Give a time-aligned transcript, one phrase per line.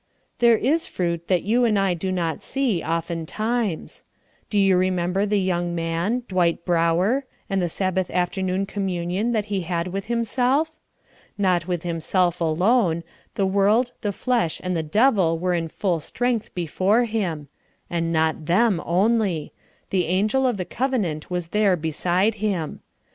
[0.39, 4.03] There is fruit that you and I do not see, oftentimes.
[4.49, 9.61] Do you remember the young man, Dwight Brower, and the Sabbath afternoon communion that he
[9.61, 10.75] had with himself?
[11.37, 13.03] Not with himself alone;
[13.35, 17.47] the world, the flesh, and the devil were in full strength before him;
[17.87, 19.53] and not them only
[19.91, 22.79] the angel of the covenant was there beside him.